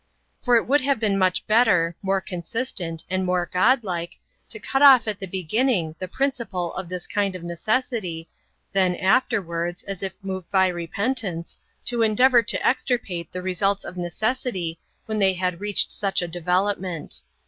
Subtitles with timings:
[0.41, 4.15] For it would have been much better, more consistent, and more God like,
[4.49, 8.25] to cut off at the beginning the principle of this kind of neces sity,
[8.73, 14.79] than afterwards, as if moved by repentance, to endeavour to extirpate the results of necessity
[15.05, 17.21] when they had reached such a development.